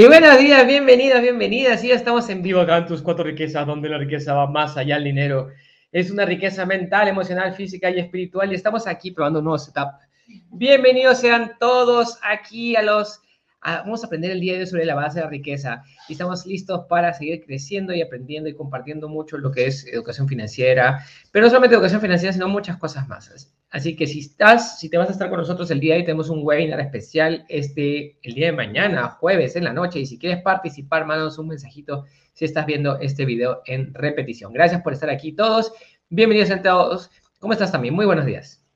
[0.00, 1.82] Y buenos días, bienvenidas, bienvenidas.
[1.82, 4.76] Y ya estamos en vivo acá en tus cuatro riquezas, donde la riqueza va más
[4.76, 5.48] allá del dinero.
[5.90, 8.52] Es una riqueza mental, emocional, física y espiritual.
[8.52, 9.88] Y estamos aquí probando un nuevo setup.
[10.52, 13.20] Bienvenidos sean todos aquí a los
[13.62, 16.46] vamos a aprender el día de hoy sobre la base de la riqueza y estamos
[16.46, 21.44] listos para seguir creciendo y aprendiendo y compartiendo mucho lo que es educación financiera, pero
[21.44, 23.52] no solamente educación financiera, sino muchas cosas más.
[23.70, 26.06] Así que si estás, si te vas a estar con nosotros el día de hoy,
[26.06, 30.18] tenemos un webinar especial este, el día de mañana, jueves en la noche, y si
[30.18, 34.52] quieres participar, mándanos un mensajito si estás viendo este video en repetición.
[34.52, 35.72] Gracias por estar aquí todos.
[36.08, 37.10] Bienvenidos a todos.
[37.40, 37.94] ¿Cómo estás también?
[37.94, 38.67] Muy buenos días.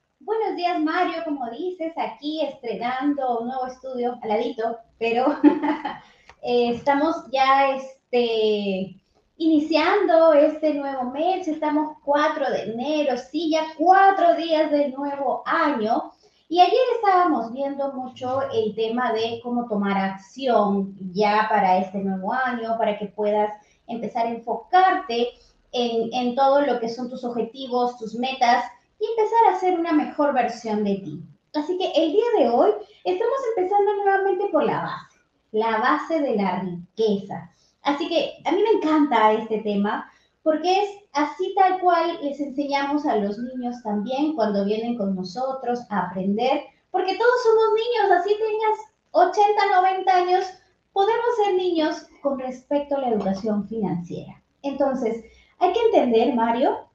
[0.52, 5.38] Buenos días, Mario, como dices, aquí estrenando un nuevo estudio al ladito, pero
[6.42, 9.00] eh, estamos ya este,
[9.38, 16.12] iniciando este nuevo mes, estamos 4 de enero, sí, ya cuatro días del nuevo año.
[16.50, 22.30] Y ayer estábamos viendo mucho el tema de cómo tomar acción ya para este nuevo
[22.30, 23.54] año, para que puedas
[23.86, 25.28] empezar a enfocarte
[25.72, 28.64] en, en todo lo que son tus objetivos, tus metas
[29.02, 31.20] y empezar a ser una mejor versión de ti.
[31.54, 32.70] Así que el día de hoy
[33.02, 35.18] estamos empezando nuevamente por la base,
[35.50, 37.50] la base de la riqueza.
[37.82, 40.08] Así que a mí me encanta este tema
[40.44, 45.80] porque es así tal cual les enseñamos a los niños también cuando vienen con nosotros
[45.90, 48.78] a aprender, porque todos somos niños, así tengas
[49.10, 50.44] 80, 90 años,
[50.92, 54.40] podemos ser niños con respecto a la educación financiera.
[54.62, 55.24] Entonces,
[55.58, 56.88] hay que entender, Mario,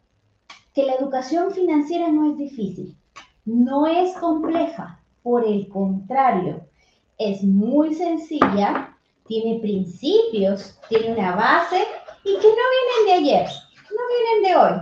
[0.78, 2.96] que la educación financiera no es difícil,
[3.46, 6.68] no es compleja, por el contrario,
[7.18, 8.96] es muy sencilla,
[9.28, 11.78] tiene principios, tiene una base
[12.24, 13.50] y que no vienen de ayer,
[13.90, 14.82] no vienen de hoy,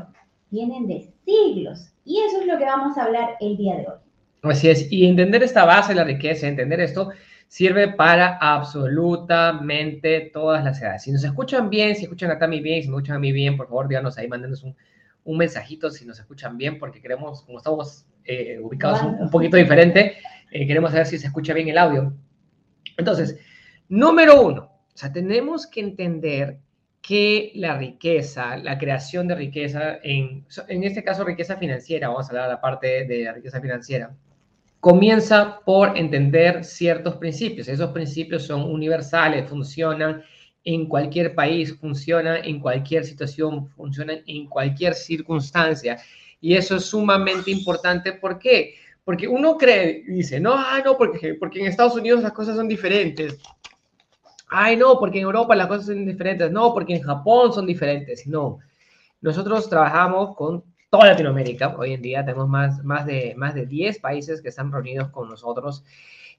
[0.49, 1.93] vienen de siglos.
[2.03, 4.51] Y eso es lo que vamos a hablar el día de hoy.
[4.51, 7.11] Así es, y entender esta base la riqueza, entender esto,
[7.47, 11.03] sirve para absolutamente todas las edades.
[11.03, 13.55] Si nos escuchan bien, si escuchan a Tami bien, si me escuchan a mí bien,
[13.55, 14.75] por favor, díganos ahí, mándenos un,
[15.25, 20.17] un mensajito si nos escuchan bien, porque queremos, como estamos eh, ubicados un, poquito diferente,
[20.51, 22.13] eh, queremos saber si se escucha bien el audio.
[22.97, 23.37] Entonces,
[23.89, 26.59] número uno, o sea, tenemos que entender
[27.01, 32.29] que la riqueza, la creación de riqueza, en, en este caso riqueza financiera, vamos a
[32.29, 34.15] hablar de la parte de la riqueza financiera,
[34.79, 37.67] comienza por entender ciertos principios.
[37.67, 40.23] Esos principios son universales, funcionan
[40.65, 45.99] en cualquier país, funciona en cualquier situación, funciona en cualquier circunstancia.
[46.41, 48.13] Y eso es sumamente importante.
[48.13, 48.73] ¿Por qué?
[49.03, 52.67] Porque uno cree, dice, no, ah, no, porque, porque en Estados Unidos las cosas son
[52.67, 53.37] diferentes.
[54.49, 56.51] Ay, no, porque en Europa las cosas son diferentes.
[56.51, 58.25] No, porque en Japón son diferentes.
[58.25, 58.59] No.
[59.21, 61.75] Nosotros trabajamos con toda Latinoamérica.
[61.77, 65.29] Hoy en día tenemos más, más, de, más de 10 países que están reunidos con
[65.29, 65.83] nosotros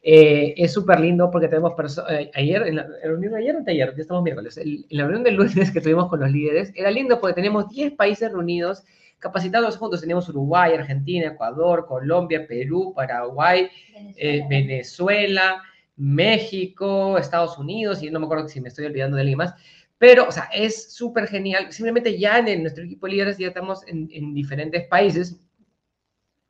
[0.08, 1.72] eh, es súper lindo porque tenemos
[2.08, 5.24] eh, ayer, en la, reunión de ayer o ayer, ya estamos miércoles, en la reunión
[5.24, 8.84] del lunes que tuvimos con los líderes, era lindo porque tenemos 10 países reunidos
[9.18, 10.02] capacitados juntos.
[10.02, 15.62] Teníamos Uruguay, Argentina, Ecuador, Colombia, Perú, Paraguay, Venezuela, eh, Venezuela
[15.96, 19.54] México, Estados Unidos, y no me acuerdo si me estoy olvidando de alguien más.
[19.98, 21.72] Pero, o sea, es súper genial.
[21.72, 25.40] Simplemente ya en, nuestro equipo de líderes ya estamos en, en diferentes países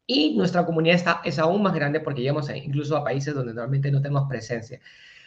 [0.07, 3.91] y nuestra comunidad está, es aún más grande porque llegamos incluso a países donde normalmente
[3.91, 4.81] no tenemos presencia.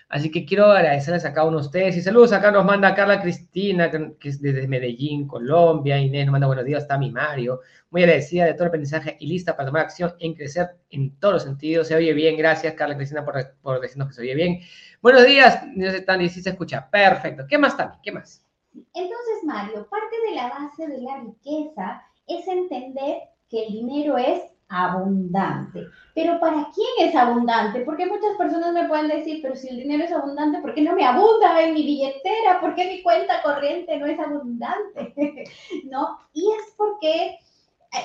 [0.10, 2.34] Así que quiero agradecerles a cada uno de ustedes y saludos.
[2.34, 6.00] Acá nos manda Carla Cristina, que es desde Medellín, Colombia.
[6.00, 7.60] Inés nos manda buenos días, está mi Mario.
[7.92, 11.36] Muy agradecida de todo el aprendizaje y lista para tomar acción en crecer en todos
[11.36, 11.88] los sentidos.
[11.88, 14.62] Se oye bien, gracias Carla Cristina por, por decirnos que se oye bien.
[15.00, 16.90] Buenos días, no sé tan si se escucha.
[16.90, 17.46] Perfecto.
[17.48, 17.98] ¿Qué más, Tami?
[18.02, 18.44] ¿Qué más?
[18.74, 23.18] Entonces, Mario, parte de la base de la riqueza es entender
[23.48, 25.88] que el dinero es abundante.
[26.14, 27.82] Pero ¿para quién es abundante?
[27.82, 30.94] Porque muchas personas me pueden decir, pero si el dinero es abundante, ¿por qué no
[30.94, 32.62] me abunda en mi billetera?
[32.62, 35.44] ¿Por qué mi cuenta corriente no es abundante?
[35.86, 36.20] ¿No?
[36.34, 37.38] Y es porque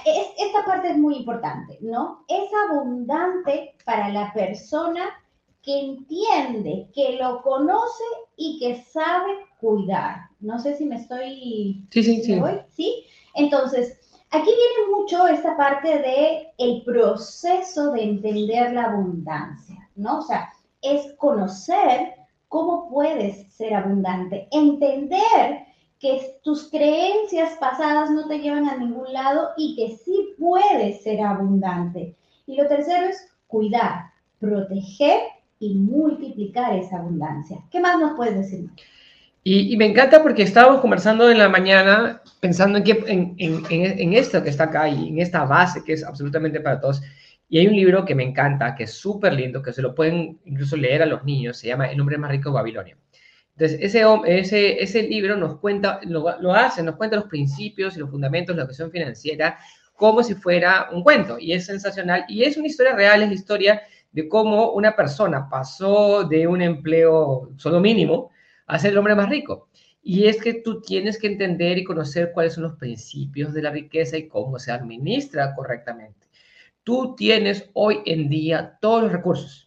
[0.07, 2.25] es, esta parte es muy importante, ¿no?
[2.29, 5.11] Es abundante para la persona
[5.63, 8.05] que entiende, que lo conoce
[8.37, 10.29] y que sabe cuidar.
[10.41, 11.87] No sé si me estoy...
[11.91, 12.41] Sí, sí, sí.
[12.69, 13.07] ¿Sí?
[13.35, 13.99] Entonces,
[14.35, 20.19] Aquí viene mucho esta parte de el proceso de entender la abundancia, ¿no?
[20.19, 20.53] O sea,
[20.83, 22.15] es conocer
[22.49, 25.67] cómo puedes ser abundante, entender
[26.01, 31.21] que tus creencias pasadas no te llevan a ningún lado y que sí puedes ser
[31.21, 32.17] abundante.
[32.49, 34.11] Y lo tercero es cuidar,
[34.41, 35.21] proteger
[35.61, 37.63] y multiplicar esa abundancia.
[37.71, 38.69] ¿Qué más nos puedes decir?
[39.47, 44.13] Y, me encanta porque estábamos conversando en la mañana pensando en, que, en, en, en,
[44.15, 47.03] esto que está acá y en esta base que es absolutamente para todos.
[47.51, 50.41] Y hay un libro que me encanta, que es súper lindo, que se lo pueden
[50.47, 52.97] incluso leer a los niños, se llama El hombre más rico de Babilonia.
[53.55, 58.01] Entonces, ese, ese, ese libro nos cuenta, lo, lo, hace, nos cuenta los principios y
[58.01, 59.59] los fundamentos de la educación financiera
[59.95, 61.39] como si fuera un cuento.
[61.39, 62.25] Y es sensacional.
[62.29, 66.63] Y es una historia real, es la historia de cómo una persona pasó de un
[66.63, 68.31] empleo solo mínimo
[68.79, 69.69] ser el hombre más rico.
[70.03, 73.71] Y es que tú tienes que entender y conocer cuáles son los principios de la
[73.71, 76.27] riqueza y cómo se administra correctamente.
[76.83, 79.65] Tú tienes hoy en día todos los recursos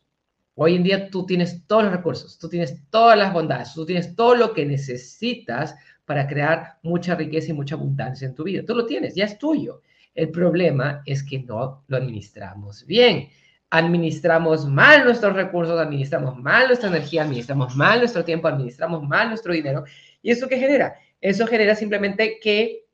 [0.60, 4.16] Hoy en día tú tienes todos los recursos, tú tienes todas las bondades, tú tienes
[4.16, 8.64] todo lo que necesitas para crear mucha riqueza y mucha abundancia en tu vida.
[8.66, 9.84] Tú lo tienes, ya es tuyo.
[10.16, 13.30] El problema es que no lo administramos bien.
[13.70, 19.54] Administramos mal nuestros recursos, administramos mal nuestra energía, administramos mal nuestro tiempo, administramos mal nuestro
[19.54, 19.84] dinero.
[20.22, 20.96] ¿Y eso qué genera?
[21.20, 22.86] Eso genera simplemente que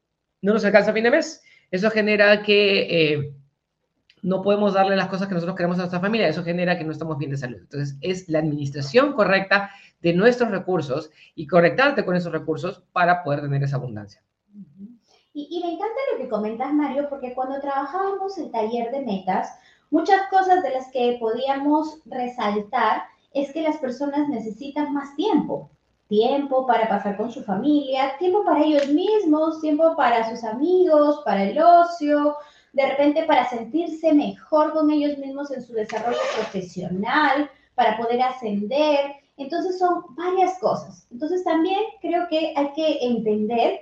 [0.42, 1.44] no nos alcanza fin de mes.
[1.72, 3.14] Eso genera que...
[3.14, 3.34] Eh,
[4.24, 6.94] no podemos darle las cosas que nosotros queremos a nuestra familia, eso genera que no
[6.94, 7.60] estamos bien de salud.
[7.60, 9.70] Entonces, es la administración correcta
[10.02, 14.24] de nuestros recursos y conectarte con esos recursos para poder tener esa abundancia.
[15.34, 19.50] Y, y, me encanta lo que comentas, Mario, porque cuando trabajábamos el taller de metas,
[19.94, 25.70] muchas cosas de las que podíamos resaltar es que las personas necesitan más tiempo.
[26.08, 31.44] Tiempo para pasar con su familia, tiempo para ellos mismos, tiempo para sus amigos, para
[31.44, 32.36] el ocio,
[32.74, 39.14] de repente para sentirse mejor con ellos mismos en su desarrollo profesional, para poder ascender.
[39.38, 41.08] Entonces son varias cosas.
[41.12, 43.82] Entonces también creo que hay que entender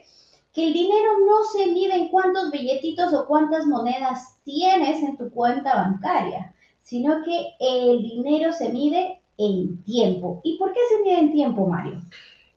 [0.53, 5.29] que el dinero no se mide en cuántos billetitos o cuántas monedas tienes en tu
[5.31, 10.41] cuenta bancaria, sino que el dinero se mide en tiempo.
[10.43, 12.01] ¿Y por qué se mide en tiempo, Mario?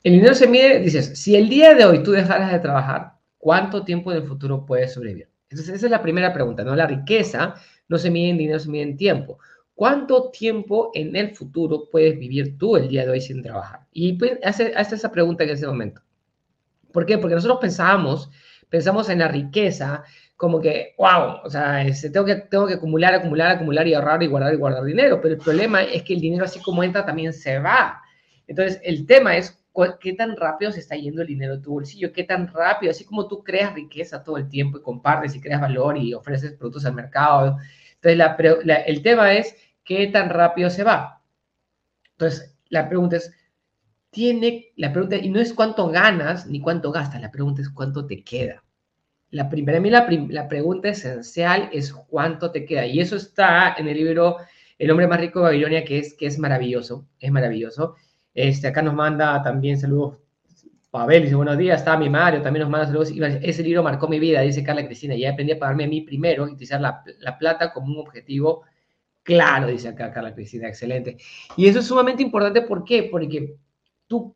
[0.03, 3.85] El dinero se mide, dices, si el día de hoy tú dejaras de trabajar, ¿cuánto
[3.85, 5.29] tiempo en el futuro puedes sobrevivir?
[5.49, 6.75] Entonces, esa es la primera pregunta, ¿no?
[6.75, 7.55] La riqueza
[7.89, 9.39] no se mide en dinero, se mide en tiempo.
[9.75, 13.81] ¿Cuánto tiempo en el futuro puedes vivir tú el día de hoy sin trabajar?
[13.93, 16.01] Y pues, hace, hace esa pregunta en ese momento.
[16.95, 17.19] ¿Por qué?
[17.19, 18.31] Porque nosotros pensamos,
[18.71, 20.05] pensamos en la riqueza
[20.37, 24.29] como que, wow, o sea, tengo, que, tengo que acumular, acumular, acumular y ahorrar y
[24.29, 25.21] guardar y guardar dinero.
[25.21, 28.01] Pero el problema es que el dinero así como entra también se va.
[28.47, 29.61] Entonces, el tema es
[30.01, 33.05] qué tan rápido se está yendo el dinero de tu bolsillo, qué tan rápido, así
[33.05, 36.87] como tú creas riqueza todo el tiempo y compartes y creas valor y ofreces productos
[36.87, 37.59] al mercado.
[38.01, 41.21] Entonces, el tema es qué tan rápido se va.
[42.13, 43.33] Entonces, la pregunta es,
[44.15, 48.07] tiene, la pregunta, y no es cuánto ganas ni cuánto gastas, la pregunta es cuánto
[48.07, 48.65] te queda.
[49.31, 52.87] La primera, la, la pregunta esencial es cuánto te queda.
[52.87, 54.39] Y eso está en el libro
[54.79, 57.97] El hombre más rico de Babilonia, que es, que es maravilloso, es maravilloso.
[58.33, 60.19] Este, acá nos manda también saludos
[60.91, 63.13] Pavel, dice buenos días, está mi Mario, también nos manda saludos.
[63.43, 66.47] Ese libro marcó mi vida, dice Carla Cristina, ya aprendí a pagarme a mí primero
[66.47, 68.63] y utilizar la, la plata como un objetivo
[69.25, 71.17] claro, dice acá Carla Cristina, excelente.
[71.57, 73.09] Y eso es sumamente importante, ¿por qué?
[73.11, 73.57] Porque
[74.07, 74.35] tú,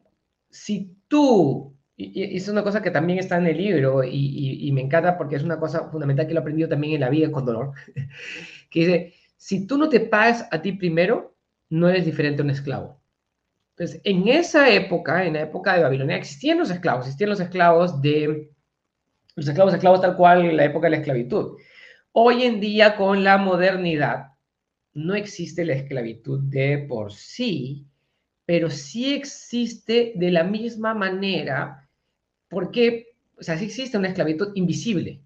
[0.51, 4.73] si tú, y, es una cosa que también está en el libro y, y, y,
[4.73, 7.31] me encanta porque es una cosa fundamental que lo he aprendido también en la vida
[7.33, 7.73] con dolor,
[8.71, 11.37] que dice, si tú no te pagas a ti primero,
[11.71, 13.01] no eres diferente a un esclavo.
[13.71, 18.03] Entonces, en esa época, en la época de Babilonia, existían los esclavos, existían los esclavos
[18.03, 18.51] de,
[19.37, 21.59] los esclavos, esclavos tal cual en la época de la esclavitud.
[22.11, 24.33] Hoy en día, con la modernidad,
[24.95, 27.87] no existe la esclavitud de por sí,
[28.49, 31.87] pero sí existe de la misma manera,
[32.49, 35.21] porque, o sea, sí existe una esclavitud invisible.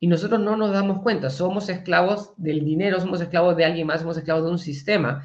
[0.00, 4.00] Y nosotros no nos damos cuenta, somos esclavos del dinero, somos esclavos de alguien más,
[4.00, 5.22] somos esclavos de un sistema.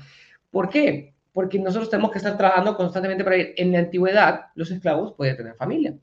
[0.52, 1.16] ¿Por qué?
[1.38, 3.54] porque nosotros tenemos que estar trabajando constantemente para ir.
[3.58, 5.96] En la antigüedad, los esclavos podían tener familia.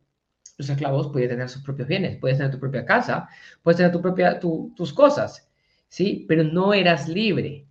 [0.56, 3.28] Los esclavos podían tener sus propios bienes, puedes tener tu propia casa,
[3.60, 5.50] puedes tener tu propia, tus cosas,
[5.88, 6.24] ¿sí?
[6.28, 7.63] Pero no eras libre.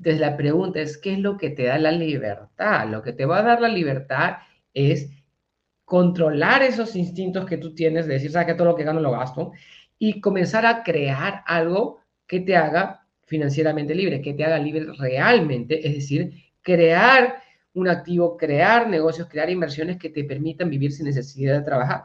[0.00, 2.88] Entonces la pregunta es, ¿qué es lo que te da la libertad?
[2.88, 4.38] Lo que te va a dar la libertad
[4.72, 5.10] es
[5.84, 9.10] controlar esos instintos que tú tienes de decir, ¿sabes que todo lo que gano lo
[9.10, 9.52] gasto?
[9.98, 15.86] Y comenzar a crear algo que te haga financieramente libre, que te haga libre realmente,
[15.86, 17.42] es decir, crear
[17.74, 22.04] un activo, crear negocios, crear inversiones que te permitan vivir sin necesidad de trabajar.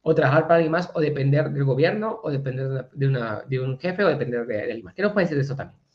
[0.00, 3.10] O trabajar para alguien más, o depender del gobierno, o depender de,
[3.48, 4.94] de un jefe, o depender de, alguien más.
[4.94, 5.87] ¿Qué nos puede decir de eso también?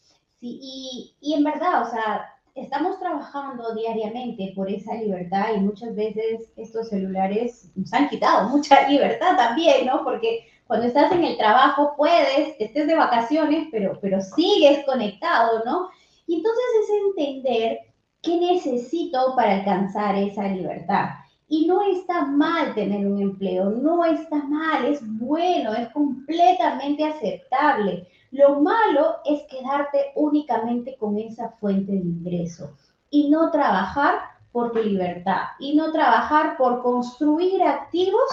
[0.44, 5.96] Sí, y, y en verdad, o sea, estamos trabajando diariamente por esa libertad y muchas
[5.96, 10.04] veces estos celulares nos han quitado mucha libertad también, ¿no?
[10.04, 15.88] Porque cuando estás en el trabajo puedes, estés de vacaciones, pero, pero sigues conectado, ¿no?
[16.28, 17.78] Y entonces es entender
[18.22, 21.06] qué necesito para alcanzar esa libertad.
[21.48, 28.10] Y no está mal tener un empleo, no está mal, es bueno, es completamente aceptable.
[28.34, 32.76] Lo malo es quedarte únicamente con esa fuente de ingreso
[33.12, 34.22] y no trabajar
[34.52, 38.24] por tu libertad y no trabajar por construir activos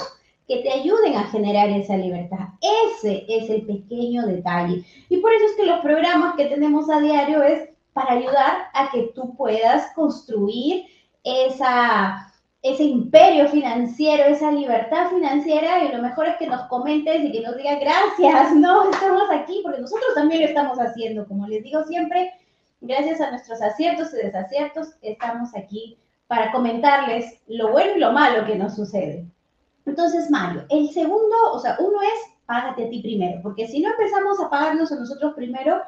[0.49, 2.49] que te ayuden a generar esa libertad.
[2.63, 4.87] Ese es el pequeño detalle.
[5.11, 8.91] Y por eso es que los programas que tenemos a diario es para ayudar a
[8.91, 10.87] que tú puedas construir
[11.25, 12.30] esa
[12.63, 17.41] ese imperio financiero, esa libertad financiera, y lo mejor es que nos comentes y que
[17.41, 18.91] nos digas gracias, ¿no?
[18.91, 22.33] Estamos aquí porque nosotros también lo estamos haciendo, como les digo siempre,
[22.81, 28.47] gracias a nuestros aciertos y desaciertos, estamos aquí para comentarles lo bueno y lo malo
[28.47, 29.27] que nos sucede.
[29.87, 33.91] Entonces, Mario, el segundo, o sea, uno es págate a ti primero, porque si no
[33.91, 35.81] empezamos a pagarnos a nosotros primero,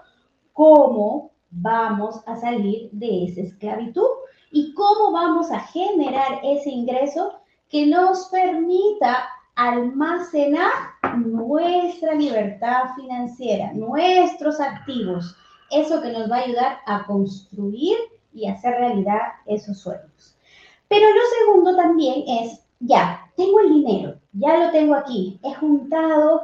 [0.53, 4.07] ¿cómo vamos a salir de esa esclavitud?
[4.53, 7.33] Y cómo vamos a generar ese ingreso
[7.69, 10.73] que nos permita almacenar
[11.17, 15.37] nuestra libertad financiera, nuestros activos,
[15.71, 17.97] eso que nos va a ayudar a construir
[18.33, 20.37] y hacer realidad esos sueños.
[20.89, 26.43] Pero lo segundo también es, ya, tengo el dinero, ya lo tengo aquí, he juntado,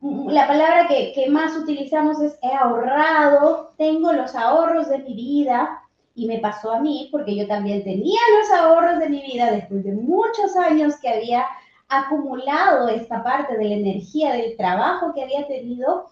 [0.00, 5.77] la palabra que, más utilizamos es he ahorrado, tengo los ahorros de mi vida,
[6.18, 9.84] y me pasó a mí porque yo también tenía los ahorros de mi vida después
[9.84, 11.46] de muchos años que había
[11.88, 16.10] acumulado esta parte de la energía del trabajo que había tenido.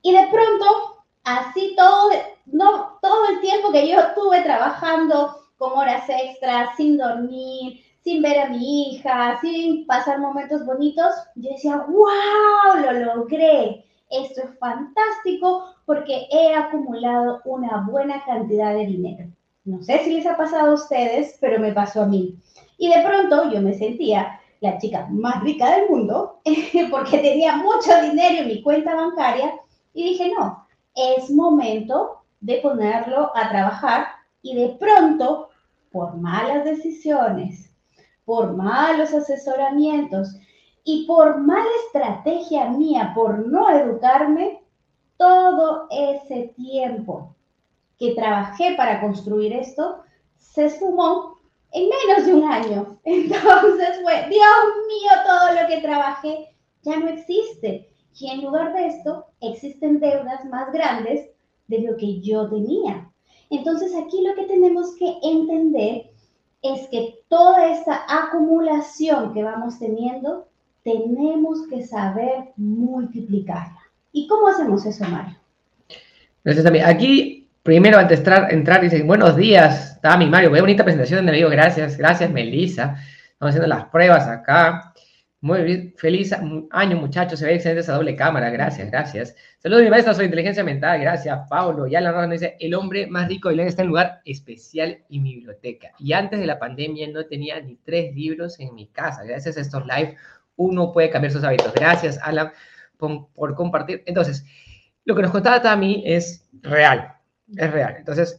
[0.00, 2.10] Y de pronto así todo
[2.46, 8.38] no todo el tiempo que yo estuve trabajando con horas extras sin dormir sin ver
[8.38, 13.84] a mi hija sin pasar momentos bonitos yo decía wow lo logré.
[14.10, 19.24] Esto es fantástico porque he acumulado una buena cantidad de dinero.
[19.64, 22.36] No sé si les ha pasado a ustedes, pero me pasó a mí.
[22.76, 26.40] Y de pronto yo me sentía la chica más rica del mundo
[26.90, 29.54] porque tenía mucho dinero en mi cuenta bancaria
[29.94, 34.08] y dije, no, es momento de ponerlo a trabajar
[34.42, 35.48] y de pronto,
[35.90, 37.74] por malas decisiones,
[38.26, 40.36] por malos asesoramientos
[40.84, 44.60] y por mala estrategia mía, por no educarme,
[45.18, 47.34] todo ese tiempo
[47.98, 50.02] que trabajé para construir esto
[50.38, 51.38] se esfumó
[51.72, 52.98] en menos de un año.
[53.04, 57.90] Entonces fue, Dios mío, todo lo que trabajé ya no existe.
[58.18, 61.28] Y en lugar de esto, existen deudas más grandes
[61.66, 63.10] de lo que yo tenía.
[63.50, 66.10] Entonces aquí lo que tenemos que entender
[66.62, 70.48] es que toda esta acumulación que vamos teniendo
[70.82, 73.87] tenemos que saber multiplicarla.
[74.12, 75.36] ¿Y cómo hacemos eso, Mario?
[76.44, 76.80] Gracias, Tami.
[76.80, 81.50] Aquí, primero, antes de entrar, dicen, buenos días, Tami, Mario, qué bonita presentación de amigo,
[81.50, 82.96] gracias, gracias, Melissa.
[83.32, 84.92] Estamos haciendo las pruebas acá.
[85.40, 86.34] Muy bien, feliz
[86.72, 87.38] año, muchachos.
[87.38, 88.50] Se ve excelente esa doble cámara.
[88.50, 89.36] Gracias, gracias.
[89.60, 91.00] Saludos, mi maestro, soy inteligencia mental.
[91.00, 91.86] Gracias, Paulo.
[91.86, 94.98] Y Alan nos dice: el hombre más rico de León está en un lugar especial
[95.08, 95.92] y mi biblioteca.
[96.00, 99.22] Y antes de la pandemia no tenía ni tres libros en mi casa.
[99.22, 100.16] Gracias a estos live
[100.56, 101.72] uno puede cambiar sus hábitos.
[101.72, 102.50] Gracias, Alan,
[102.98, 104.02] por, compartir.
[104.06, 104.44] Entonces,
[105.04, 107.14] lo que nos contaba Tami es real,
[107.56, 107.96] es real.
[107.98, 108.38] Entonces,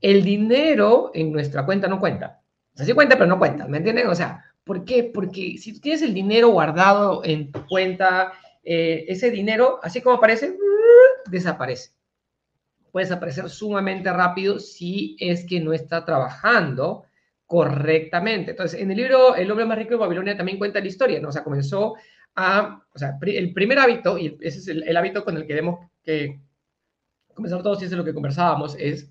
[0.00, 2.42] el dinero en nuestra cuenta no cuenta.
[2.74, 4.08] O sea, sí cuenta, pero no cuenta, ¿me entienden?
[4.08, 5.04] O sea, ¿por qué?
[5.04, 8.32] Porque si tú tienes el dinero guardado en tu cuenta,
[8.64, 10.56] eh, ese dinero, así como aparece,
[11.30, 11.92] desaparece.
[12.90, 17.04] Puede desaparecer sumamente rápido si es que no está trabajando
[17.46, 18.52] correctamente.
[18.52, 21.28] Entonces, en el libro El hombre más rico de Babilonia también cuenta la historia, ¿no?
[21.28, 21.94] O sea, comenzó
[22.34, 25.80] a, o sea, el primer hábito, y ese es el, hábito con el que debemos
[26.02, 26.40] que
[27.34, 29.10] comenzar todos, y eso es lo que conversábamos, es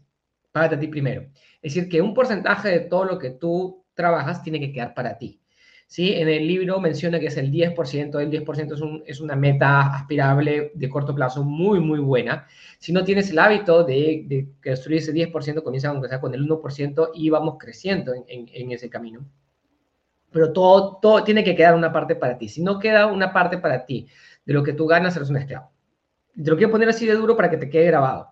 [0.52, 1.24] págate a ti primero.
[1.62, 5.18] Es decir, que un porcentaje de todo lo que tú trabajas tiene que quedar para
[5.18, 5.42] ti.
[5.90, 6.14] ¿sí?
[6.14, 9.94] En el libro menciona que es el 10%, el 10% es, un, es una meta
[9.94, 12.48] aspirable de corto plazo muy, muy buena.
[12.78, 16.48] Si no tienes el hábito de, de construir ese 10%, comienza aunque sea con el
[16.48, 19.26] 1% y vamos creciendo en, en, en ese camino.
[20.32, 22.50] Pero todo, todo tiene que quedar una parte para ti.
[22.50, 24.08] Si no queda una parte para ti
[24.46, 25.72] de lo que tú ganas, eres un esclavo.
[26.36, 28.32] Te lo quiero poner así de duro para que te quede grabado.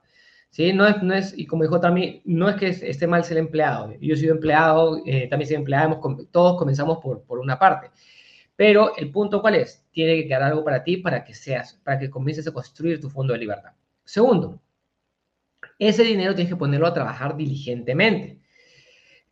[0.50, 0.74] ¿sí?
[0.74, 3.94] No es, no es, y como dijo también, no es que esté mal ser empleado.
[4.00, 6.00] Yo he sido empleado, eh, también soy empleado,
[6.32, 7.92] todos comenzamos por, por una parte.
[8.56, 9.86] Pero el punto cuál es?
[9.92, 13.10] Tiene que quedar algo para ti para que seas, para que comiences a construir tu
[13.10, 13.72] fondo de libertad.
[14.04, 14.60] Segundo,
[15.80, 18.39] ese dinero tienes que ponerlo a trabajar diligentemente.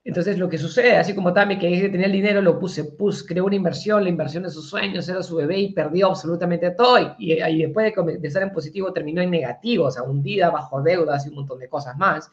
[0.05, 3.45] Entonces, lo que sucede, así como Tami, que tenía el dinero, lo puse, pus, creó
[3.45, 7.15] una inversión, la inversión de sus sueños, era su bebé y perdió absolutamente todo.
[7.17, 11.25] Y, y después de empezar en positivo, terminó en negativo, o sea, hundida bajo deudas
[11.25, 12.29] y un montón de cosas más.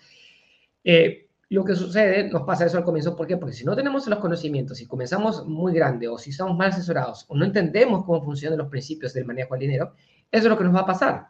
[0.85, 3.38] Eh, lo que sucede, nos pasa eso al comienzo, ¿por qué?
[3.38, 7.25] Porque si no tenemos los conocimientos, si comenzamos muy grande o si estamos mal asesorados
[7.29, 9.95] o no entendemos cómo funcionan los principios del manejo del dinero,
[10.31, 11.26] eso es lo que nos va a pasar.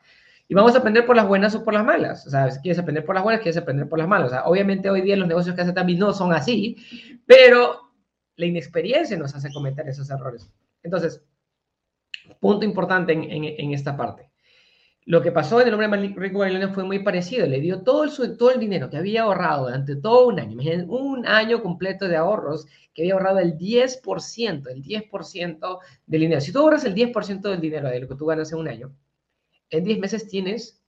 [0.49, 2.27] Y vamos a aprender por las buenas o por las malas.
[2.27, 4.43] O sea, si quieres aprender por las buenas, quieres aprender por las malas.
[4.45, 6.77] Obviamente hoy día los negocios que hace también no son así,
[7.27, 7.93] pero
[8.37, 10.51] la inexperiencia nos hace cometer esos errores.
[10.83, 11.23] Entonces,
[12.41, 14.31] punto importante en, esta parte.
[15.05, 17.47] Lo que pasó en el hombre más rico babilonio fue muy parecido.
[17.47, 20.53] Le dio todo el, todo el dinero que había ahorrado durante todo un año.
[20.53, 26.41] Imaginen, un año completo de ahorros que había ahorrado el 10%, el 10% del dinero.
[26.41, 28.95] Si tú ahorras el 10% del dinero de lo que tú ganas en un año,
[29.73, 30.81] en 10 meses tienes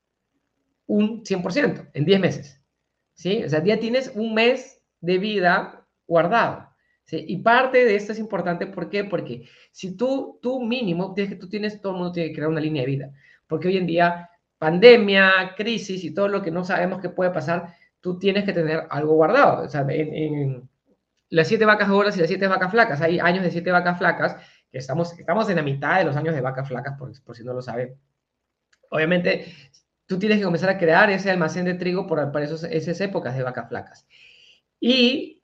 [0.87, 2.61] un 100%, en 10 meses.
[3.15, 3.43] ¿Sí?
[3.45, 6.69] O sea, ya tienes un mes de vida guardado.
[7.11, 9.05] Y parte de esto es importante, ¿por qué?
[9.05, 12.49] Porque si tú, tú mínimo, tienes que tú tienes, todo el mundo tiene que crear
[12.49, 13.13] una línea de vida,
[13.47, 17.75] porque hoy en día, pandemia, crisis y todo lo que no sabemos que puede pasar,
[18.01, 19.65] tú tienes que tener algo guardado.
[19.65, 20.69] O sea, en,
[21.29, 24.37] las siete vacas gordas y las siete vacas flacas, hay años de siete vacas flacas,
[24.71, 27.45] que estamos, estamos en la mitad de los años de vacas flacas, por, por si
[27.45, 27.95] no lo saben.
[28.91, 29.47] Obviamente,
[30.07, 33.37] tú tienes que comenzar a crear ese almacén de trigo por, para esos, esas épocas
[33.37, 34.07] de vacas flacas.
[34.81, 35.43] Y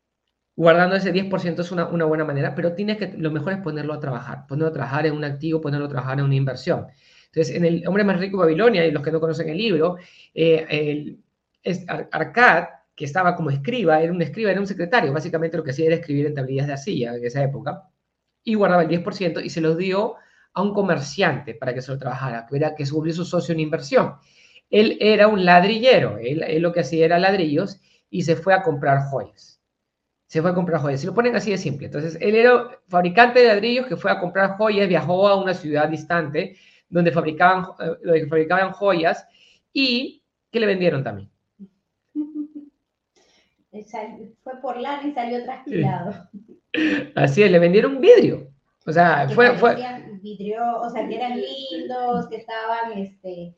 [0.57, 3.95] guardando ese 10% es una, una, buena manera, pero tienes que, lo mejor es ponerlo
[3.95, 6.87] a trabajar, ponerlo a trabajar en un activo, ponerlo a trabajar en una inversión.
[7.27, 9.97] Entonces, en el hombre más rico de Babilonia, y los que no conocen el libro,
[10.35, 11.21] eh, el,
[11.63, 15.71] es Arcad, que estaba como escriba, era un escriba, era un secretario, básicamente lo que
[15.71, 17.89] hacía era escribir en tablillas de arcilla en esa época,
[18.45, 20.17] y guardaba el 10% y se los dio
[20.53, 23.53] a un comerciante para que se lo trabajara, que era que se volvió su socio
[23.53, 24.17] en inversión.
[24.71, 28.63] Él era un ladrillero, él, él lo que hacía era ladrillos y se fue a
[28.63, 29.61] comprar joyas
[30.31, 31.01] se fue a comprar joyas.
[31.01, 31.87] Se lo ponen así de simple.
[31.87, 35.89] Entonces, él era fabricante de ladrillos que fue a comprar joyas, viajó a una ciudad
[35.89, 36.57] distante
[36.89, 39.27] donde fabricaban, eh, donde fabricaban joyas
[39.73, 41.29] y que le vendieron también.
[44.45, 46.29] Fue por lana y salió transpirado.
[47.17, 48.53] Así es, le vendieron vidrio.
[48.87, 49.77] O sea, fue, fue...
[50.21, 53.55] Vidrio, o sea, que eran lindos, que estaban, este,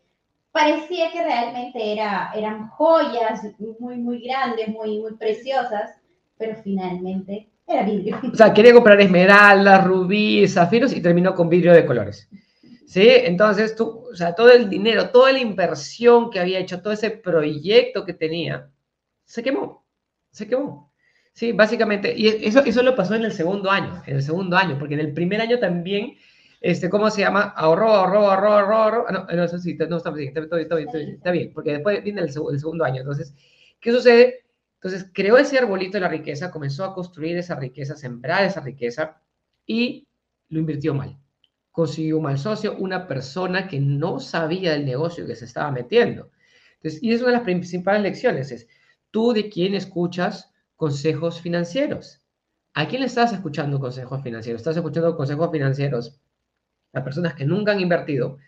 [0.50, 3.42] parecía que realmente era, eran joyas
[3.78, 6.02] muy, muy grandes, muy, muy preciosas
[6.42, 8.20] pero finalmente era vidrio.
[8.32, 12.28] O sea, quería comprar esmeraldas, rubíes, zafiros y terminó con vidrio de colores.
[12.86, 13.08] ¿Sí?
[13.08, 17.10] Entonces, tú, o sea, todo el dinero, toda la inversión que había hecho, todo ese
[17.10, 18.68] proyecto que tenía,
[19.24, 19.86] se quemó,
[20.30, 20.92] se quemó.
[21.32, 24.78] Sí, básicamente, y eso, eso lo pasó en el segundo año, en el segundo año,
[24.78, 26.16] porque en el primer año también,
[26.62, 27.52] este, ¿cómo se llama?
[27.56, 29.04] Ahorró, ahorró, ahorró, ahorró, ahorró.
[29.08, 32.20] Ah, no, no, eso sí, no está bien, está, bien, está bien, porque después viene
[32.20, 33.00] el, el segundo año.
[33.00, 33.34] Entonces,
[33.80, 34.44] ¿qué sucede?
[34.76, 39.20] Entonces, creó ese arbolito de la riqueza, comenzó a construir esa riqueza, sembrar esa riqueza
[39.66, 40.06] y
[40.50, 41.18] lo invirtió mal.
[41.72, 46.30] Consiguió un mal socio, una persona que no sabía del negocio que se estaba metiendo.
[46.76, 48.68] Entonces, y es una de las principales lecciones, es,
[49.10, 52.20] ¿tú de quién escuchas consejos financieros?
[52.74, 54.60] ¿A quién le estás escuchando consejos financieros?
[54.60, 56.20] ¿Estás escuchando consejos financieros
[56.92, 58.38] a personas que nunca han invertido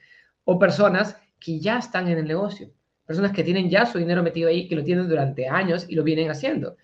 [0.44, 2.72] o personas que ya están en el negocio?
[3.06, 6.04] personas que tienen ya su dinero metido ahí, que lo tienen durante años y lo
[6.04, 6.76] vienen haciendo.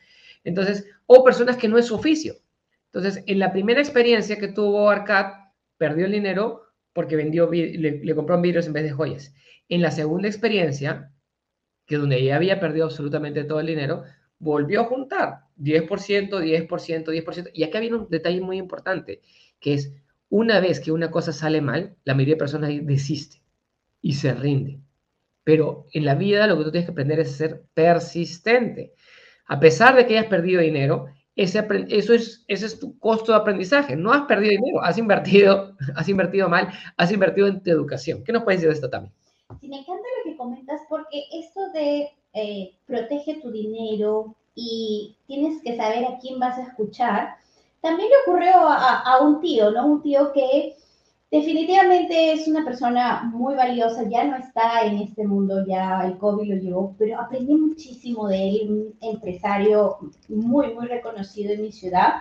[0.45, 2.35] Entonces, o personas que no es su oficio.
[2.87, 5.33] Entonces, en la primera experiencia que tuvo Arcad,
[5.77, 9.35] perdió el dinero porque vendió, le, le compró vidrios en vez de joyas.
[9.69, 11.13] En la segunda experiencia,
[11.87, 14.05] que donde ya había perdido absolutamente todo el dinero,
[14.39, 17.51] volvió a juntar 10%, 10%, 10%.
[17.55, 19.23] Y acá viene un detalle muy importante,
[19.61, 19.93] que es
[20.31, 23.43] una vez que una cosa sale mal, la mayoría de personas desiste
[24.01, 24.81] y se rinde.
[25.45, 28.95] Pero en la vida lo que tú tienes que aprender es ser persistente.
[29.47, 33.39] A pesar de que hayas perdido dinero, ese, eso es, ese es tu costo de
[33.39, 33.97] aprendizaje.
[33.97, 38.23] No has perdido dinero, has invertido, has invertido mal, has invertido en tu educación.
[38.25, 39.13] ¿Qué nos puedes decir de esto también?
[39.61, 45.61] Sí, me encanta lo que comentas porque esto de eh, protege tu dinero y tienes
[45.63, 47.37] que saber a quién vas a escuchar,
[47.81, 49.87] también le ocurrió a, a un tío, ¿no?
[49.87, 50.77] Un tío que
[51.31, 56.55] Definitivamente es una persona muy valiosa, ya no está en este mundo, ya el COVID
[56.55, 62.15] lo llevó, pero aprendí muchísimo de él, un empresario muy, muy reconocido en mi ciudad,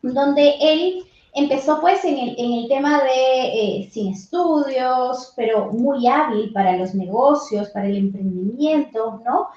[0.00, 1.02] donde él
[1.34, 6.76] empezó pues en el, en el tema de eh, sin estudios, pero muy hábil para
[6.76, 9.48] los negocios, para el emprendimiento, ¿no?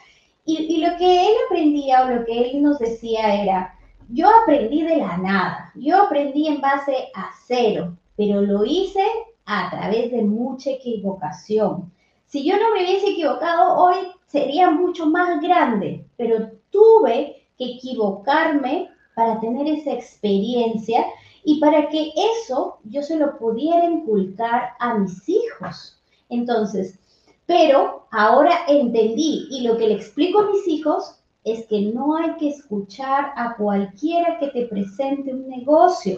[0.45, 3.75] Y, y lo que él aprendía o lo que él nos decía era,
[4.13, 9.04] yo aprendí de la nada, yo aprendí en base a cero, pero lo hice
[9.45, 11.91] a través de mucha equivocación.
[12.28, 13.95] Si yo no me hubiese equivocado hoy,
[14.28, 21.06] sería mucho más grande, pero tuve que equivocarme para tener esa experiencia
[21.43, 25.99] y para que eso yo se lo pudiera inculcar a mis hijos.
[26.30, 26.99] Entonces,
[27.47, 32.36] pero ahora entendí y lo que le explico a mis hijos es que no hay
[32.38, 36.15] que escuchar a cualquiera que te presente un negocio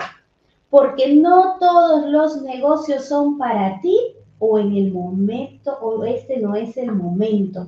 [0.70, 3.98] porque no todos los negocios son para ti
[4.40, 7.68] o en el momento o este no es el momento.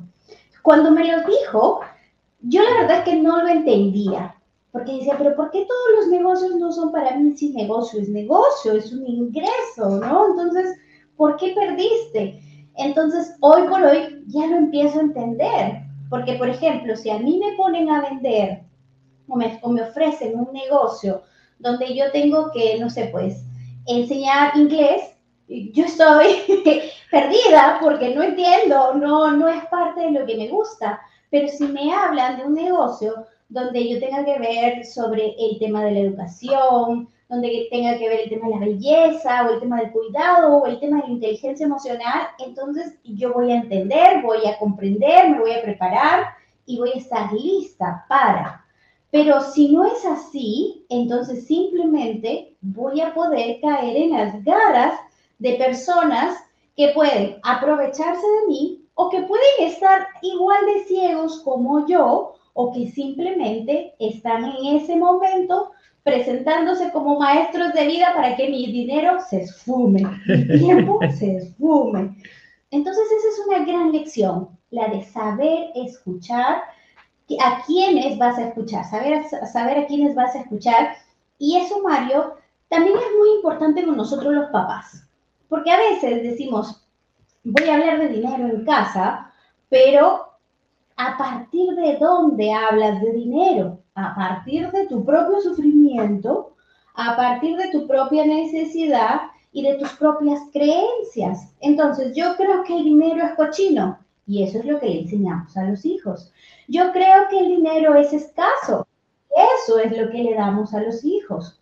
[0.62, 1.80] Cuando me lo dijo,
[2.42, 4.36] yo la verdad es que no lo entendía,
[4.72, 8.10] porque decía, pero ¿por qué todos los negocios no son para mí si negocio es
[8.10, 10.28] negocio, es un ingreso, ¿no?
[10.32, 10.78] Entonces,
[11.16, 12.42] ¿por qué perdiste?
[12.76, 17.40] Entonces, hoy por hoy ya lo empiezo a entender, porque por ejemplo, si a mí
[17.40, 18.62] me ponen a vender
[19.28, 21.22] o me, ofrecen un negocio
[21.60, 23.44] donde yo tengo que, no sé, pues,
[23.86, 25.02] enseñar inglés,
[25.48, 26.28] yo estoy
[27.12, 31.00] perdida porque no entiendo, no, no es parte de lo que me gusta.
[31.30, 35.84] Pero si me hablan de un negocio donde yo tenga que ver sobre el tema
[35.84, 39.82] de la educación, donde tenga que ver el tema de la belleza o el tema
[39.82, 44.46] del cuidado o el tema de la inteligencia emocional, entonces yo voy a entender, voy
[44.46, 46.28] a comprender, me voy a preparar
[46.66, 48.64] y voy a estar lista para.
[49.12, 55.00] Pero si no es así, entonces simplemente voy a poder caer en las garras
[55.40, 56.38] de personas
[56.76, 62.74] que pueden aprovecharse de mí o que pueden estar igual de ciegos como yo o
[62.74, 65.72] que simplemente están en ese momento
[66.08, 72.16] presentándose como maestros de vida para que mi dinero se esfume, mi tiempo se esfume.
[72.72, 76.64] Entonces esa es una gran lección, la de saber escuchar
[77.42, 80.96] a quiénes vas a escuchar, saber, saber a quiénes vas a escuchar.
[81.40, 82.36] Y eso, Mario,
[82.70, 85.06] también es muy importante con nosotros los papás,
[85.50, 86.88] porque a veces decimos,
[87.44, 89.34] voy a hablar de dinero en casa,
[89.68, 90.22] pero
[90.96, 93.80] ¿a partir de dónde hablas de dinero?
[93.98, 96.54] A partir de tu propio sufrimiento,
[96.94, 101.52] a partir de tu propia necesidad y de tus propias creencias.
[101.62, 105.58] Entonces, yo creo que el dinero es cochino y eso es lo que le enseñamos
[105.58, 106.32] a los hijos.
[106.68, 108.88] Yo creo que el dinero es escaso.
[109.56, 111.60] Eso es lo que le damos a los hijos.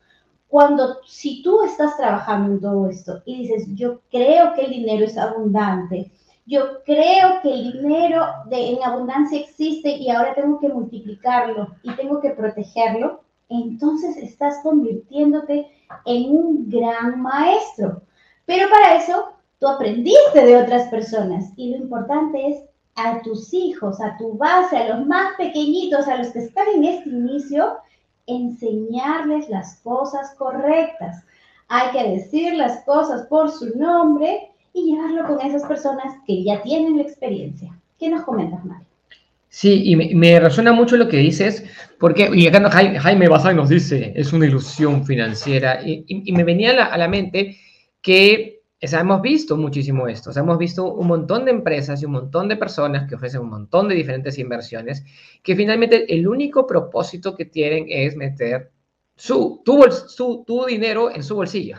[0.50, 5.06] Cuando, si tú estás trabajando en todo esto y dices, yo creo que el dinero
[5.06, 6.12] es abundante,
[6.46, 11.92] yo creo que el dinero de, en abundancia existe y ahora tengo que multiplicarlo y
[11.96, 15.68] tengo que protegerlo, entonces estás convirtiéndote
[16.06, 18.04] en un gran maestro.
[18.46, 22.64] Pero para eso tú aprendiste de otras personas y lo importante es
[22.96, 26.86] a tus hijos, a tu base, a los más pequeñitos, a los que están en
[26.86, 27.78] este inicio,
[28.28, 31.24] enseñarles las cosas correctas.
[31.68, 36.62] Hay que decir las cosas por su nombre y llevarlo con esas personas que ya
[36.62, 37.76] tienen la experiencia.
[37.98, 38.86] ¿Qué nos comentas, Mario?
[39.48, 41.64] Sí, y me, resuena mucho lo que dices,
[41.98, 46.74] porque, y acá Jaime Bazán nos dice, es una ilusión financiera, y, me venía a
[46.74, 47.58] la, a la mente
[48.02, 52.58] que hemos visto muchísimo esto, hemos visto un montón de empresas y un montón de
[52.58, 55.06] personas que ofrecen un montón de diferentes inversiones,
[55.42, 58.72] que finalmente el único propósito que tienen es meter
[59.16, 61.78] su, tu, tu dinero en su bolsillo.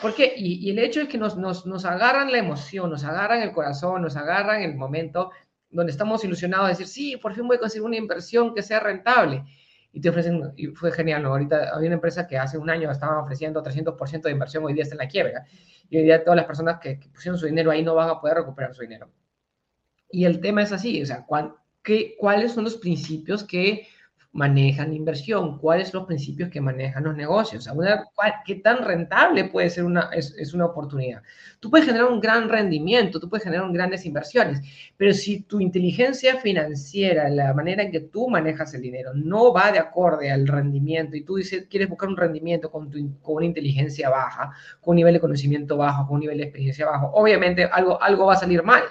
[0.00, 0.34] ¿Por qué?
[0.36, 4.02] Y, el hecho es que nos, nos, nos, agarran la emoción, nos agarran el corazón,
[4.02, 5.30] nos agarran el momento
[5.70, 8.80] donde estamos ilusionados de decir, sí, por fin voy a conseguir una inversión que sea
[8.80, 9.44] rentable
[9.92, 11.30] y te ofrecen, y fue genial, ¿no?
[11.30, 14.84] Ahorita había una empresa que hace un año estaba ofreciendo 300% de inversión, hoy día
[14.84, 15.44] está en la quiebra.
[15.88, 18.36] Y hoy día todas las personas que, pusieron su dinero ahí no van a poder
[18.36, 19.10] recuperar su dinero.
[20.10, 21.26] Y el tema es así, o sea,
[21.82, 23.88] qué, ¿cuáles son los principios que
[24.32, 27.68] manejan inversión, cuáles son los principios que manejan los negocios,
[28.46, 31.22] qué tan rentable puede ser una, es, una oportunidad.
[31.58, 34.60] Tú puedes generar un gran rendimiento, tú puedes generar grandes inversiones,
[34.96, 39.72] pero si tu inteligencia financiera, la manera en que tú manejas el dinero, no va
[39.72, 42.88] de acorde al rendimiento y tú dices, quieres buscar un rendimiento con,
[43.20, 46.86] con una inteligencia baja, con un nivel de conocimiento bajo, con un nivel de experiencia
[46.86, 48.84] bajo, obviamente algo, algo va a salir mal,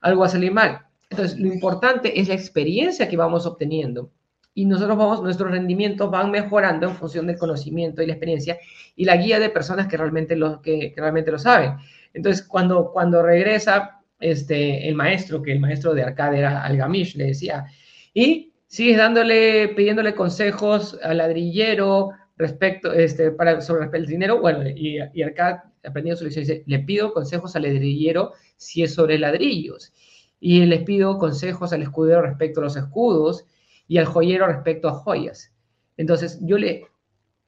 [0.00, 0.84] algo va a salir mal.
[1.10, 4.12] Entonces, lo importante es la experiencia que vamos obteniendo
[4.58, 8.58] y nosotros vamos, nuestros rendimientos van mejorando en función del conocimiento y la experiencia
[8.96, 11.74] y la guía de personas que realmente lo, que, realmente lo saben.
[12.12, 17.26] Entonces, cuando, cuando regresa este, el maestro, que el maestro de Arcade era Algamish, le
[17.26, 17.66] decía,
[18.12, 24.98] y sigues dándole, pidiéndole consejos al ladrillero respecto, este, para, sobre el dinero, bueno, y,
[25.14, 29.92] y Arcade aprendiendo su lección, dice, le pido consejos al ladrillero si es sobre ladrillos,
[30.40, 33.46] y les pido consejos al escudero respecto a los escudos,
[33.88, 35.52] y al joyero respecto a joyas.
[35.96, 36.86] Entonces, yo le,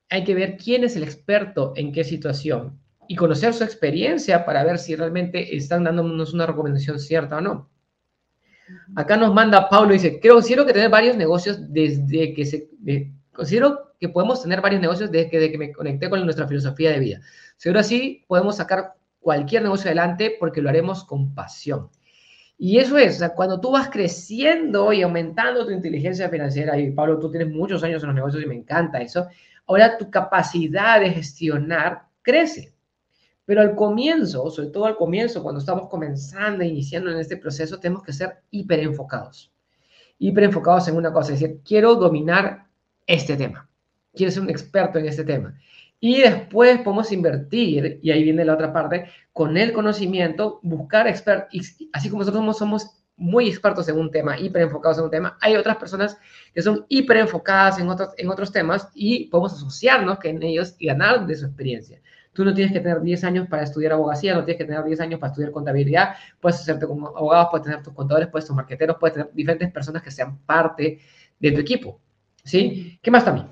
[0.08, 4.64] hay que ver quién es el experto en qué situación y conocer su experiencia para
[4.64, 7.70] ver si realmente están dándonos una recomendación cierta o no.
[8.94, 12.70] Acá nos manda Pablo, dice, creo, considero que tener varios negocios desde que se...
[13.32, 16.90] considero que podemos tener varios negocios desde que, desde que me conecté con nuestra filosofía
[16.90, 17.20] de vida.
[17.56, 21.90] Seguro así podemos sacar cualquier negocio adelante porque lo haremos con pasión.
[22.62, 27.18] Y eso es, o cuando tú vas creciendo y aumentando tu inteligencia financiera, y Pablo,
[27.18, 29.28] tú tienes muchos años en los negocios y me encanta eso,
[29.66, 32.74] ahora tu capacidad de gestionar crece.
[33.46, 38.02] Pero al comienzo, sobre todo al comienzo, cuando estamos comenzando, iniciando en este proceso, tenemos
[38.02, 39.50] que ser hiper enfocados.
[40.18, 42.66] Hiper enfocados en una cosa, es decir, quiero dominar
[43.06, 43.70] este tema.
[44.14, 45.58] Quiero ser un experto en este tema.
[46.00, 51.76] Y después podemos invertir, y ahí viene la otra parte, con el conocimiento, buscar expertos,
[51.92, 55.54] así como nosotros somos, muy expertos en un tema, hiper enfocados en un tema, hay
[55.54, 56.16] otras personas
[56.54, 60.86] que son hiper enfocadas en otros, en otros temas y podemos asociarnos en ellos y
[60.86, 62.00] ganar de su experiencia.
[62.32, 65.00] Tú no tienes que tener 10 años para estudiar abogacía, no tienes que tener 10
[65.00, 68.96] años para estudiar contabilidad, puedes hacerte como abogado, puedes tener tus contadores, puedes tus marqueteros,
[68.98, 71.00] puedes tener diferentes personas que sean parte
[71.38, 72.00] de tu equipo.
[72.42, 72.98] ¿Sí?
[73.02, 73.48] ¿Qué más también?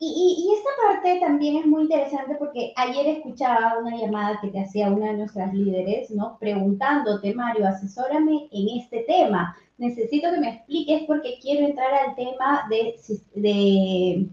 [0.00, 4.88] Y, esta parte también es muy interesante porque ayer escuchaba una llamada que te hacía
[4.88, 6.36] una de nuestras líderes, ¿no?
[6.38, 9.56] Preguntándote, Mario, asesórame en este tema.
[9.78, 12.94] Necesito que me expliques porque quiero entrar al tema de,
[13.34, 14.26] de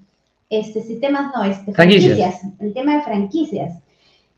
[0.49, 3.81] este, sistemas, no, este, franquicias, el tema de franquicias.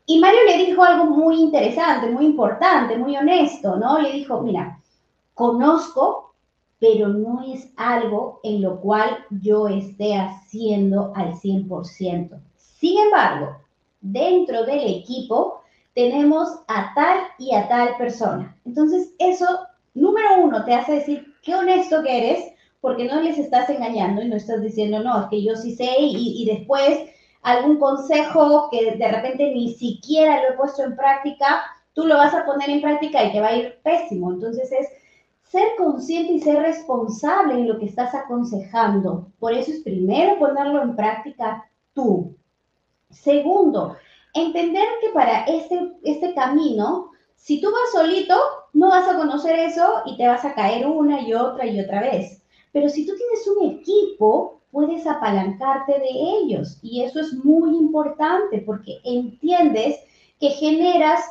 [0.06, 3.98] Y Mario le dijo algo muy interesante, muy importante, muy honesto, ¿no?
[3.98, 4.78] Le dijo, mira,
[5.34, 6.23] conozco
[6.84, 12.38] pero no es algo en lo cual yo esté haciendo al 100%.
[12.58, 13.56] Sin embargo,
[14.02, 15.62] dentro del equipo
[15.94, 18.54] tenemos a tal y a tal persona.
[18.66, 19.46] Entonces, eso,
[19.94, 24.28] número uno, te hace decir qué honesto que eres, porque no les estás engañando y
[24.28, 26.98] no estás diciendo, no, es que yo sí sé y, y después
[27.40, 31.62] algún consejo que de repente ni siquiera lo he puesto en práctica,
[31.94, 34.32] tú lo vas a poner en práctica y te va a ir pésimo.
[34.32, 34.86] Entonces es
[35.54, 39.28] ser consciente y ser responsable en lo que estás aconsejando.
[39.38, 42.34] Por eso es primero ponerlo en práctica tú.
[43.10, 43.96] Segundo,
[44.34, 48.34] entender que para este, este camino, si tú vas solito,
[48.72, 52.00] no vas a conocer eso y te vas a caer una y otra y otra
[52.00, 52.42] vez.
[52.72, 56.80] Pero si tú tienes un equipo, puedes apalancarte de ellos.
[56.82, 60.00] Y eso es muy importante porque entiendes
[60.40, 61.24] que generas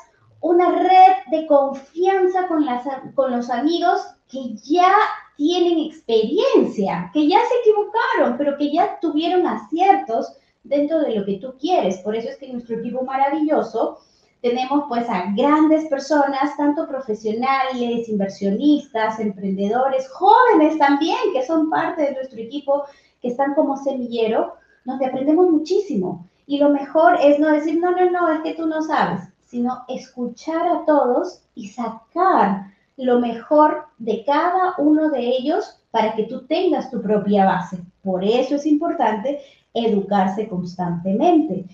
[0.43, 2.83] una red de confianza con, las,
[3.15, 4.93] con los amigos que ya
[5.37, 11.37] tienen experiencia, que ya se equivocaron, pero que ya tuvieron aciertos dentro de lo que
[11.37, 11.99] tú quieres.
[11.99, 13.99] Por eso es que en nuestro equipo maravilloso
[14.41, 22.15] tenemos pues a grandes personas, tanto profesionales, inversionistas, emprendedores, jóvenes también, que son parte de
[22.15, 22.83] nuestro equipo,
[23.21, 26.27] que están como semillero, donde aprendemos muchísimo.
[26.45, 29.83] Y lo mejor es no decir, no, no, no, es que tú no sabes sino
[29.87, 36.47] escuchar a todos y sacar lo mejor de cada uno de ellos para que tú
[36.47, 37.77] tengas tu propia base.
[38.01, 39.41] Por eso es importante
[39.75, 41.65] educarse constantemente.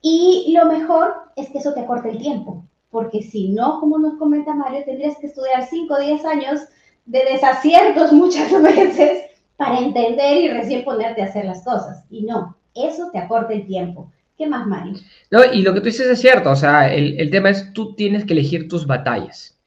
[0.00, 4.14] Y lo mejor es que eso te acorte el tiempo, porque si no, como nos
[4.14, 6.60] comenta Mario, tendrías que estudiar 5 o 10 años
[7.04, 9.24] de desaciertos muchas veces
[9.58, 12.02] para entender y recién ponerte a hacer las cosas.
[12.08, 14.10] Y no, eso te acorta el tiempo.
[14.38, 14.92] ¿Qué más, Mari?
[15.32, 17.96] No, y lo que tú dices es cierto, o sea, el, el, tema es tú
[17.96, 19.58] tienes que elegir tus batallas.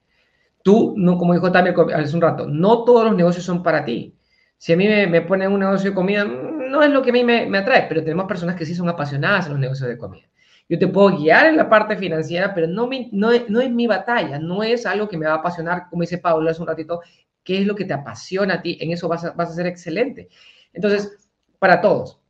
[0.64, 4.16] Tú, no, como dijo también hace un rato, no todos los negocios son para ti.
[4.58, 7.14] Si a mí me, me ponen un negocio de comida, no es lo que a
[7.14, 9.98] mí me, me, atrae, pero tenemos personas que sí son apasionadas en los negocios de
[9.98, 10.28] comida.
[10.70, 13.88] Yo te puedo guiar en la parte financiera, pero no, me, no, no es mi
[13.88, 17.02] batalla, no es algo que me va a apasionar, como dice Pablo hace un ratito,
[17.44, 19.68] qué es lo que te apasiona a ti, en eso vas a, vas a ser
[19.68, 20.30] excelente.
[20.72, 21.30] Entonces,
[21.60, 22.21] para todos,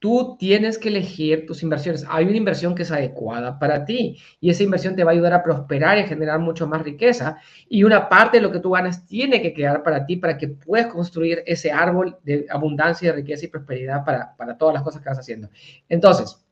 [0.00, 2.04] Tú tienes que elegir tus inversiones.
[2.08, 5.32] Hay una inversión que es adecuada para ti y esa inversión te va a ayudar
[5.32, 7.38] a prosperar y a generar mucho más riqueza.
[7.68, 10.48] Y una parte de lo que tú ganas tiene que quedar para ti para que
[10.48, 15.02] puedas construir ese árbol de abundancia, de riqueza y prosperidad para, para todas las cosas
[15.02, 15.48] que vas haciendo.
[15.88, 16.44] Entonces,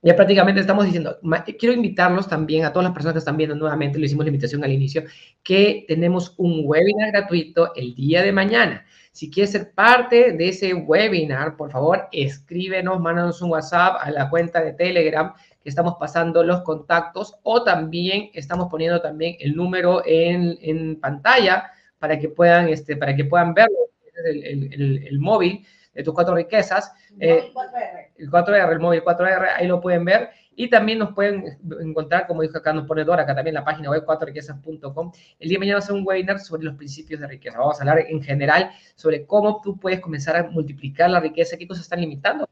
[0.00, 1.18] ya prácticamente estamos diciendo,
[1.58, 4.62] quiero invitarlos también a todas las personas que están viendo nuevamente, le hicimos la invitación
[4.62, 5.02] al inicio,
[5.42, 8.86] que tenemos un webinar gratuito el día de mañana.
[9.18, 14.30] Si quieres ser parte de ese webinar, por favor, escríbenos, mándanos un WhatsApp a la
[14.30, 20.02] cuenta de Telegram que estamos pasando los contactos o también estamos poniendo también el número
[20.06, 23.90] en, pantalla para que puedan, este, para que puedan verlo,
[24.24, 26.92] el, móvil de tus cuatro riquezas.
[27.18, 28.10] El 4R.
[28.18, 30.30] el 4R, el móvil 4R, ahí lo pueden ver.
[30.60, 33.90] Y también nos pueden encontrar, como dijo acá, nos pone Dora, acá también la página
[33.90, 35.12] web 4riquezas.com.
[35.38, 37.60] El día de mañana vamos a hacer un webinar sobre los principios de riqueza.
[37.60, 41.68] Vamos a hablar en general sobre cómo tú puedes comenzar a multiplicar la riqueza, qué
[41.68, 42.48] cosas están limitando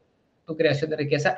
[0.47, 1.37] tu creación de riqueza.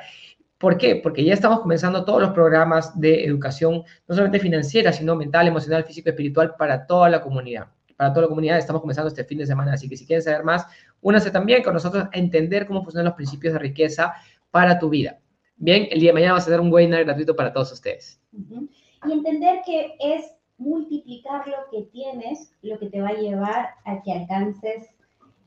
[0.59, 0.97] ¿Por qué?
[0.97, 5.83] Porque ya estamos comenzando todos los programas de educación, no solamente financiera, sino mental, emocional,
[5.85, 7.65] físico, espiritual para toda la comunidad.
[7.97, 10.43] Para toda la comunidad estamos comenzando este fin de semana, así que si quieren saber
[10.43, 10.67] más,
[11.01, 14.13] únanse también con nosotros a entender cómo funcionan los principios de riqueza
[14.51, 15.17] para tu vida.
[15.61, 18.17] Bien, el día de mañana vamos a hacer un webinar gratuito para todos ustedes.
[18.31, 24.01] Y entender que es multiplicar lo que tienes, lo que te va a llevar a
[24.01, 24.87] que alcances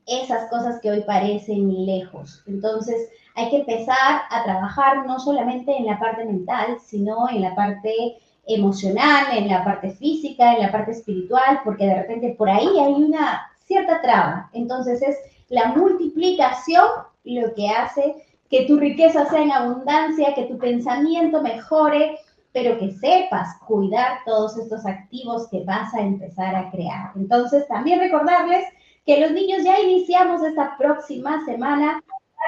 [0.05, 2.43] esas cosas que hoy parecen lejos.
[2.45, 7.55] Entonces, hay que empezar a trabajar no solamente en la parte mental, sino en la
[7.55, 12.67] parte emocional, en la parte física, en la parte espiritual, porque de repente por ahí
[12.67, 14.51] hay una cierta traba.
[14.53, 15.17] Entonces es
[15.49, 16.85] la multiplicación
[17.23, 18.15] lo que hace
[18.53, 22.19] que tu riqueza sea en abundancia, que tu pensamiento mejore,
[22.51, 27.13] pero que sepas cuidar todos estos activos que vas a empezar a crear.
[27.15, 28.63] Entonces, también recordarles
[29.07, 31.99] que los niños ya iniciamos esta próxima semana.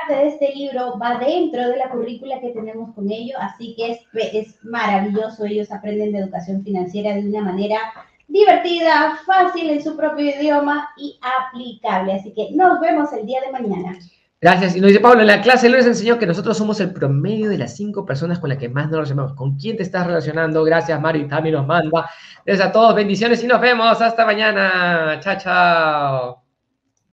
[0.07, 3.93] Parte de este libro va dentro de la currícula que tenemos con ellos, así que
[3.93, 5.45] es, es maravilloso.
[5.45, 7.79] Ellos aprenden de educación financiera de una manera
[8.27, 12.13] divertida, fácil en su propio idioma y aplicable.
[12.13, 13.97] Así que nos vemos el día de mañana.
[14.45, 14.75] Gracias.
[14.75, 17.57] Y nos dice Pablo, en la clase les enseñó que nosotros somos el promedio de
[17.57, 19.33] las cinco personas con las que más nos relacionamos.
[19.33, 20.63] ¿Con quién te estás relacionando?
[20.63, 21.23] Gracias, Mario.
[21.23, 22.07] Y también nos manda.
[22.45, 22.93] Gracias a todos.
[22.93, 23.99] Bendiciones y nos vemos.
[23.99, 25.19] Hasta mañana.
[25.19, 26.44] Chao, chao.